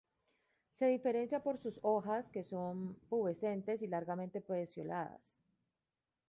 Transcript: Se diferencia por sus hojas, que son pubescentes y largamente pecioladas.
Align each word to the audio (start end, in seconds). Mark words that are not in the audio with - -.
Se 0.79 0.87
diferencia 0.87 1.43
por 1.43 1.59
sus 1.59 1.79
hojas, 1.83 2.31
que 2.31 2.41
son 2.41 2.95
pubescentes 3.07 3.83
y 3.83 3.87
largamente 3.87 4.41
pecioladas. 4.41 5.35